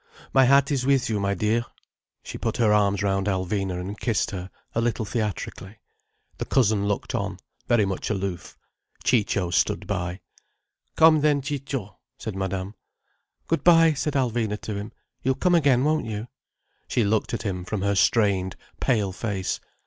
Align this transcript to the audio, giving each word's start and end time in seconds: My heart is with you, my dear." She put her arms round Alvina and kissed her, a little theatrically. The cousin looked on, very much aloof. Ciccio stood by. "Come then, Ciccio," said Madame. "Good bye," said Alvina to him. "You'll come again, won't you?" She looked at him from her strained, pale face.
My 0.33 0.45
heart 0.45 0.71
is 0.71 0.83
with 0.83 1.11
you, 1.11 1.19
my 1.19 1.35
dear." 1.35 1.63
She 2.23 2.39
put 2.39 2.57
her 2.57 2.73
arms 2.73 3.03
round 3.03 3.27
Alvina 3.27 3.79
and 3.79 3.99
kissed 3.99 4.31
her, 4.31 4.49
a 4.73 4.81
little 4.81 5.05
theatrically. 5.05 5.77
The 6.39 6.45
cousin 6.45 6.87
looked 6.87 7.13
on, 7.13 7.37
very 7.67 7.85
much 7.85 8.09
aloof. 8.09 8.57
Ciccio 9.03 9.51
stood 9.51 9.85
by. 9.85 10.21
"Come 10.95 11.21
then, 11.21 11.41
Ciccio," 11.43 11.99
said 12.17 12.35
Madame. 12.35 12.73
"Good 13.45 13.63
bye," 13.63 13.93
said 13.93 14.13
Alvina 14.15 14.59
to 14.61 14.73
him. 14.73 14.91
"You'll 15.21 15.35
come 15.35 15.53
again, 15.53 15.83
won't 15.83 16.07
you?" 16.07 16.27
She 16.87 17.03
looked 17.03 17.35
at 17.35 17.43
him 17.43 17.63
from 17.63 17.83
her 17.83 17.93
strained, 17.93 18.55
pale 18.79 19.11
face. 19.11 19.59